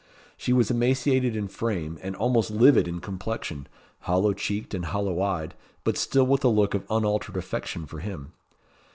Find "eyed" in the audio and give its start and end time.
5.21-5.53